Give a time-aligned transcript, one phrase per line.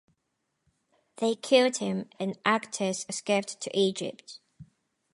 [1.17, 4.39] They killed him and Actis escaped to Egypt.